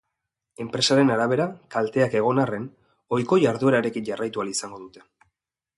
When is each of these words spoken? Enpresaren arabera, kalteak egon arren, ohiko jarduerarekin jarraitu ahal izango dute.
Enpresaren 0.63 1.11
arabera, 1.15 1.45
kalteak 1.75 2.15
egon 2.23 2.41
arren, 2.45 2.67
ohiko 3.19 3.41
jarduerarekin 3.45 4.11
jarraitu 4.13 4.45
ahal 4.45 4.53
izango 4.57 4.81
dute. 4.87 5.07